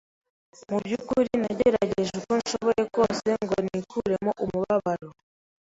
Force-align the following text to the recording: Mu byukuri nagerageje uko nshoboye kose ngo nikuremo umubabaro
Mu 0.69 0.77
byukuri 0.83 1.29
nagerageje 1.41 2.11
uko 2.19 2.33
nshoboye 2.41 2.83
kose 2.95 3.29
ngo 3.43 3.55
nikuremo 3.65 4.31
umubabaro 4.43 5.09